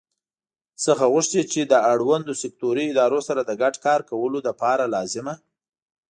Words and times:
څخه 0.85 1.05
غوښتي 1.13 1.41
چې 1.51 1.59
له 1.71 1.77
اړوندو 1.91 2.33
سکټوري 2.41 2.83
ادارو 2.89 3.19
سره 3.27 3.41
د 3.43 3.51
ګډ 3.61 3.75
کار 3.85 3.99
کولو 4.09 4.39
لپاره 4.47 4.83
لازمه 4.95 5.33